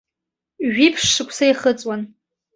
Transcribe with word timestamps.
Жәиԥшь 0.73 1.05
шықәса 1.13 1.45
ихыҵуан. 1.51 2.01